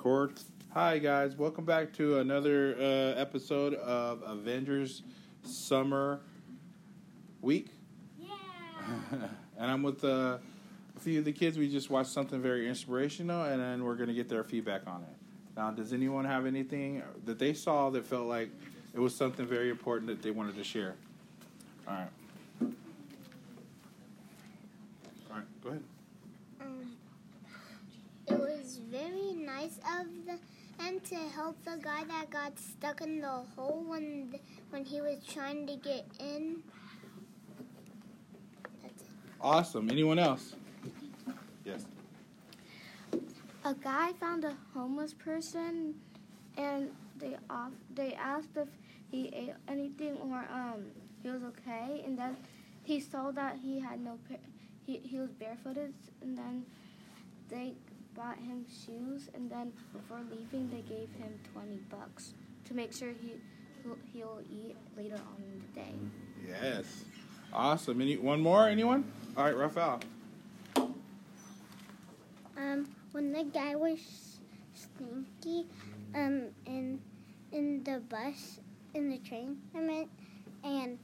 record. 0.00 0.40
Hi 0.70 0.96
guys, 0.96 1.36
welcome 1.36 1.66
back 1.66 1.92
to 1.94 2.20
another 2.20 2.74
uh, 2.80 3.20
episode 3.20 3.74
of 3.74 4.22
Avengers 4.22 5.02
Summer 5.42 6.20
Week. 7.42 7.68
Yeah. 8.18 8.34
and 9.58 9.70
I'm 9.70 9.82
with 9.82 10.02
uh, 10.02 10.38
a 10.96 11.00
few 11.00 11.18
of 11.18 11.26
the 11.26 11.32
kids. 11.32 11.58
We 11.58 11.68
just 11.68 11.90
watched 11.90 12.08
something 12.08 12.40
very 12.40 12.66
inspirational, 12.66 13.44
and 13.44 13.60
then 13.60 13.84
we're 13.84 13.94
gonna 13.94 14.14
get 14.14 14.26
their 14.26 14.42
feedback 14.42 14.86
on 14.86 15.02
it. 15.02 15.16
Now, 15.54 15.70
does 15.70 15.92
anyone 15.92 16.24
have 16.24 16.46
anything 16.46 17.02
that 17.26 17.38
they 17.38 17.52
saw 17.52 17.90
that 17.90 18.06
felt 18.06 18.26
like 18.26 18.48
it 18.94 19.00
was 19.00 19.14
something 19.14 19.44
very 19.44 19.68
important 19.68 20.06
that 20.06 20.22
they 20.22 20.30
wanted 20.30 20.56
to 20.56 20.64
share? 20.64 20.94
All 21.86 21.92
right. 21.92 22.08
All 25.30 25.36
right, 25.36 25.62
go 25.62 25.68
ahead. 25.68 25.82
Um, 26.62 26.96
it 28.28 28.38
was 28.38 28.80
very 28.90 29.34
nice 29.60 29.78
of 29.78 30.06
the 30.26 30.38
and 30.84 31.04
to 31.04 31.16
help 31.16 31.62
the 31.64 31.78
guy 31.82 32.04
that 32.04 32.30
got 32.30 32.58
stuck 32.58 33.00
in 33.02 33.20
the 33.20 33.42
hole 33.54 33.84
when 33.86 34.34
when 34.70 34.84
he 34.84 35.00
was 35.00 35.18
trying 35.26 35.66
to 35.66 35.76
get 35.76 36.06
in. 36.18 36.62
That's 38.82 39.02
it. 39.02 39.08
Awesome. 39.40 39.90
Anyone 39.90 40.18
else? 40.18 40.54
Yes. 41.64 41.84
a 43.64 43.74
guy 43.74 44.12
found 44.14 44.44
a 44.44 44.56
homeless 44.72 45.12
person 45.12 45.94
and 46.56 46.90
they 47.18 47.36
off 47.50 47.72
they 47.94 48.14
asked 48.14 48.56
if 48.56 48.68
he 49.10 49.28
ate 49.28 49.54
anything 49.68 50.16
or 50.16 50.38
um 50.50 50.86
he 51.22 51.28
was 51.28 51.42
okay 51.42 52.02
and 52.06 52.18
then 52.18 52.36
he 52.82 52.98
saw 52.98 53.30
that 53.30 53.58
he 53.62 53.78
had 53.78 54.00
no 54.00 54.18
pa- 54.28 54.46
he 54.86 55.00
he 55.04 55.18
was 55.20 55.30
barefooted 55.32 55.92
and 56.22 56.38
then 56.38 56.64
they 57.50 57.74
bought 58.14 58.38
him 58.38 58.64
shoes 58.84 59.19
and 59.34 59.50
then 59.50 59.72
before 59.92 60.20
leaving 60.30 60.68
they 60.70 60.82
gave 60.82 61.10
him 61.18 61.38
20 61.52 61.78
bucks 61.90 62.34
to 62.64 62.74
make 62.74 62.92
sure 62.92 63.10
he 63.20 63.34
he'll, 63.82 63.98
he'll 64.12 64.40
eat 64.50 64.76
later 64.96 65.16
on 65.16 65.42
in 65.42 65.60
the 65.60 65.80
day. 65.80 65.94
Yes. 66.46 67.04
Awesome. 67.52 68.00
Any 68.00 68.16
one 68.16 68.40
more? 68.40 68.68
Anyone? 68.68 69.10
All 69.36 69.44
right, 69.44 69.56
Raphael. 69.56 70.00
Um, 72.56 72.88
when 73.12 73.32
the 73.32 73.44
guy 73.44 73.74
was 73.74 73.98
stinky, 74.74 75.66
um, 76.14 76.48
in 76.66 77.00
in 77.52 77.82
the 77.82 78.00
bus, 78.08 78.60
in 78.94 79.10
the 79.10 79.18
train, 79.18 79.58
I 79.74 79.80
meant, 79.80 80.10
and 80.62 80.98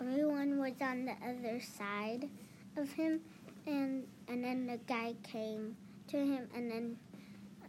everyone 0.00 0.58
was 0.58 0.72
on 0.80 1.04
the 1.04 1.16
other 1.26 1.60
side 1.60 2.28
of 2.76 2.90
him, 2.92 3.20
and 3.66 4.06
and 4.28 4.42
then 4.44 4.66
the 4.66 4.78
guy 4.86 5.14
came 5.22 5.76
to 6.08 6.16
him, 6.16 6.48
and 6.54 6.70
then, 6.70 6.96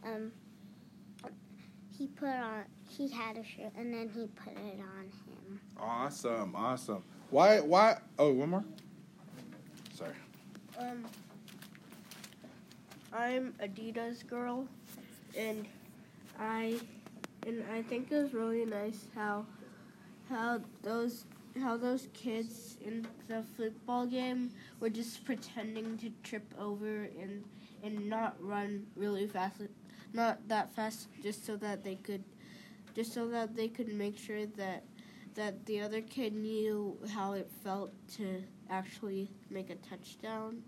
um, 0.03 0.31
he 1.97 2.07
put 2.07 2.29
on 2.29 2.63
he 2.87 3.09
had 3.09 3.37
a 3.37 3.43
shirt, 3.43 3.71
and 3.77 3.93
then 3.93 4.09
he 4.09 4.27
put 4.27 4.53
it 4.53 4.79
on 4.79 5.03
him. 5.03 5.59
Awesome. 5.79 6.55
Awesome. 6.55 7.03
Why? 7.29 7.59
Why? 7.59 7.97
Oh, 8.17 8.33
one 8.33 8.49
more. 8.49 8.63
Sorry. 9.93 10.11
Um, 10.77 11.05
I'm 13.13 13.53
Adidas 13.61 14.25
girl, 14.25 14.67
and 15.37 15.65
I 16.39 16.79
and 17.45 17.63
I 17.71 17.81
think 17.83 18.11
it 18.11 18.15
was 18.15 18.33
really 18.33 18.65
nice 18.65 19.05
how 19.15 19.45
how 20.29 20.61
those 20.83 21.25
how 21.59 21.77
those 21.77 22.07
kids 22.13 22.77
in 22.81 23.05
the 23.27 23.43
football 23.57 24.05
game 24.05 24.51
were 24.79 24.89
just 24.89 25.25
pretending 25.25 25.97
to 25.97 26.11
trip 26.23 26.53
over 26.57 27.09
and 27.19 27.43
and 27.83 28.09
not 28.09 28.35
run 28.39 28.85
really 28.95 29.27
fast, 29.27 29.61
not 30.13 30.45
that 30.47 30.73
fast, 30.75 31.07
just 31.23 31.45
so 31.45 31.55
that 31.57 31.83
they 31.83 31.95
could 31.95 32.23
just 32.95 33.13
so 33.13 33.27
that 33.27 33.55
they 33.55 33.67
could 33.67 33.93
make 33.93 34.17
sure 34.17 34.45
that 34.45 34.83
that 35.35 35.65
the 35.65 35.81
other 35.81 36.01
kid 36.01 36.33
knew 36.33 36.97
how 37.13 37.33
it 37.33 37.49
felt 37.63 37.91
to 38.17 38.43
actually 38.69 39.29
make 39.49 39.69
a 39.69 39.75
touchdown 39.75 40.61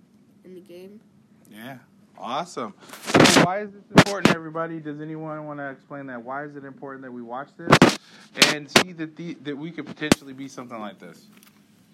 in 0.46 0.54
the 0.54 0.62
game. 0.62 1.02
Yeah. 1.50 1.78
Awesome. 2.18 2.74
Why 3.44 3.62
is 3.62 3.72
this 3.72 3.84
important, 3.96 4.36
everybody? 4.36 4.80
Does 4.80 5.02
anyone 5.02 5.46
want 5.46 5.60
to 5.60 5.70
explain 5.70 6.06
that? 6.08 6.22
Why 6.22 6.44
is 6.44 6.56
it 6.56 6.64
important 6.64 7.04
that 7.04 7.12
we 7.12 7.22
watch 7.22 7.50
this 7.58 8.00
and 8.36 8.70
see 8.70 8.94
that 8.94 9.16
the, 9.16 9.34
that 9.44 9.58
we 9.58 9.72
could 9.72 9.86
potentially 9.86 10.34
be 10.34 10.48
something 10.48 10.80
like 10.80 11.00
this? 11.00 11.28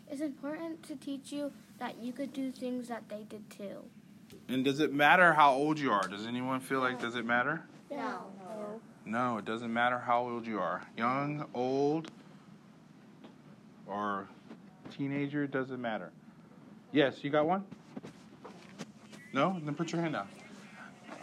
It's 0.10 0.22
important 0.22 0.84
to 0.84 0.96
teach 0.96 1.32
you 1.32 1.52
that 1.80 1.98
you 2.02 2.14
could 2.14 2.34
do 2.34 2.52
things 2.52 2.88
that 2.88 3.10
they 3.10 3.24
did 3.30 3.50
too. 3.50 3.84
And 4.48 4.64
does 4.64 4.80
it 4.80 4.94
matter 4.94 5.34
how 5.34 5.54
old 5.54 5.80
you 5.80 5.92
are? 5.92 6.08
Does 6.08 6.26
anyone 6.26 6.60
feel 6.60 6.80
like 6.80 7.00
does 7.00 7.16
it 7.16 7.26
matter? 7.26 7.64
No. 7.90 8.26
No, 9.06 9.38
it 9.38 9.46
doesn't 9.46 9.72
matter 9.72 10.00
how 10.00 10.22
old 10.22 10.46
you 10.46 10.60
are. 10.60 10.84
Young, 10.98 11.46
old, 11.54 12.12
or 13.86 14.28
teenager, 14.98 15.44
it 15.44 15.52
doesn't 15.52 15.82
matter. 15.82 16.12
Yes, 16.92 17.24
you 17.24 17.30
got 17.30 17.46
one? 17.46 17.64
No? 19.34 19.60
Then 19.64 19.76
put 19.76 19.92
your 19.92 20.02
hand 20.02 20.14
down. 20.14 20.28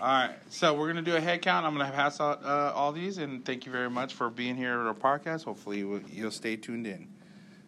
All 0.05 0.11
right, 0.11 0.37
so 0.51 0.75
we're 0.75 0.93
to 1.03 1.11
do 1.11 1.17
a 1.17 1.21
head 1.21 1.41
count. 1.41 1.65
I'm 1.65 1.75
to 1.91 1.97
pass 1.97 2.21
out 2.21 2.45
uh, 2.45 2.73
all 2.75 2.93
these, 2.93 3.17
and 3.17 3.43
thank 3.43 3.65
you 3.65 3.73
very 3.73 3.89
much 3.89 4.13
for 4.13 4.29
being 4.29 4.55
here 4.55 4.79
at 4.79 4.87
our 4.87 4.93
podcast. 4.93 5.45
Hopefully, 5.45 5.79
you'll 5.79 6.31
stay 6.31 6.57
tuned 6.57 6.87
in. 6.87 7.09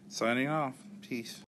Signing 0.07 0.47
off. 0.47 0.75
Peace. 1.01 1.41